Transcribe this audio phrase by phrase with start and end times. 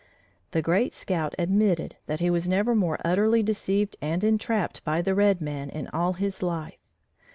[0.49, 5.13] The great scout admitted that he was never more utterly deceived and entrapped by the
[5.13, 6.79] red man in all his life.